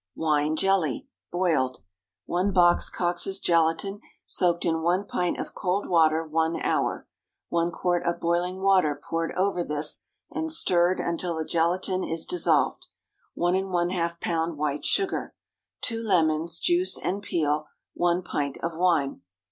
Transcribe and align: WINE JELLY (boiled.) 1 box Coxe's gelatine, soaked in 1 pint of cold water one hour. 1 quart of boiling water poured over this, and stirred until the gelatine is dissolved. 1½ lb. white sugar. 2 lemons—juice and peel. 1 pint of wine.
WINE 0.15 0.55
JELLY 0.55 1.07
(boiled.) 1.31 1.83
1 2.25 2.51
box 2.53 2.89
Coxe's 2.89 3.39
gelatine, 3.39 4.01
soaked 4.25 4.65
in 4.65 4.81
1 4.81 5.05
pint 5.05 5.37
of 5.37 5.53
cold 5.53 5.87
water 5.87 6.25
one 6.25 6.59
hour. 6.59 7.07
1 7.49 7.69
quart 7.71 8.03
of 8.03 8.19
boiling 8.19 8.63
water 8.63 8.99
poured 9.07 9.31
over 9.33 9.63
this, 9.63 9.99
and 10.31 10.51
stirred 10.51 10.99
until 10.99 11.35
the 11.37 11.45
gelatine 11.45 12.03
is 12.03 12.25
dissolved. 12.25 12.87
1½ 13.37 14.19
lb. 14.19 14.55
white 14.55 14.83
sugar. 14.83 15.35
2 15.81 16.01
lemons—juice 16.01 16.97
and 16.97 17.21
peel. 17.21 17.67
1 17.93 18.23
pint 18.23 18.57
of 18.63 18.75
wine. 18.75 19.21